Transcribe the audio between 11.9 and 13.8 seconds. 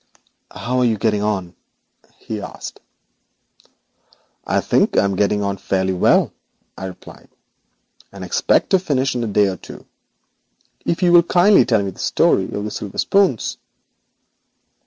the story of the silver spoons.'